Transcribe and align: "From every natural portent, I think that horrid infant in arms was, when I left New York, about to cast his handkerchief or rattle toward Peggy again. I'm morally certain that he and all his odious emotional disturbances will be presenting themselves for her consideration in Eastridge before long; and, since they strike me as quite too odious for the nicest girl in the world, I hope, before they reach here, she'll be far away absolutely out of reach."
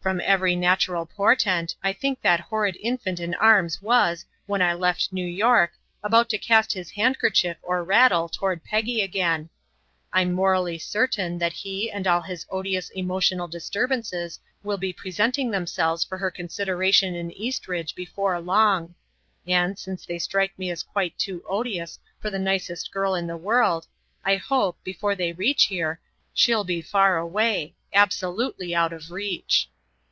"From 0.00 0.18
every 0.24 0.56
natural 0.56 1.04
portent, 1.04 1.76
I 1.82 1.92
think 1.92 2.22
that 2.22 2.40
horrid 2.40 2.78
infant 2.80 3.20
in 3.20 3.34
arms 3.34 3.82
was, 3.82 4.24
when 4.46 4.62
I 4.62 4.72
left 4.72 5.12
New 5.12 5.26
York, 5.26 5.72
about 6.02 6.30
to 6.30 6.38
cast 6.38 6.72
his 6.72 6.92
handkerchief 6.92 7.58
or 7.60 7.84
rattle 7.84 8.26
toward 8.30 8.64
Peggy 8.64 9.02
again. 9.02 9.50
I'm 10.10 10.32
morally 10.32 10.78
certain 10.78 11.36
that 11.36 11.52
he 11.52 11.90
and 11.90 12.06
all 12.06 12.22
his 12.22 12.46
odious 12.50 12.88
emotional 12.88 13.46
disturbances 13.46 14.40
will 14.62 14.78
be 14.78 14.94
presenting 14.94 15.50
themselves 15.50 16.02
for 16.02 16.16
her 16.16 16.30
consideration 16.30 17.14
in 17.14 17.30
Eastridge 17.32 17.94
before 17.94 18.40
long; 18.40 18.94
and, 19.46 19.78
since 19.78 20.06
they 20.06 20.18
strike 20.18 20.58
me 20.58 20.70
as 20.70 20.82
quite 20.82 21.18
too 21.18 21.44
odious 21.46 21.98
for 22.20 22.30
the 22.30 22.38
nicest 22.38 22.90
girl 22.90 23.14
in 23.14 23.26
the 23.26 23.36
world, 23.36 23.86
I 24.24 24.36
hope, 24.36 24.78
before 24.82 25.14
they 25.14 25.34
reach 25.34 25.64
here, 25.66 26.00
she'll 26.32 26.64
be 26.64 26.80
far 26.80 27.18
away 27.18 27.74
absolutely 27.92 28.74
out 28.74 28.94
of 28.94 29.10
reach." 29.10 29.66